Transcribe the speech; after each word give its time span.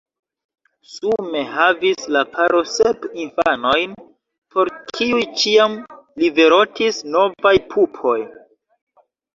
Sume 0.93 1.43
havis 1.57 2.07
la 2.15 2.23
paro 2.37 2.63
sep 2.77 3.07
infanojn 3.25 3.95
por 4.57 4.73
kiuj 4.97 5.23
ĉiam 5.43 5.79
liverotis 6.25 7.03
novaj 7.19 7.57
pupoj. 7.77 8.21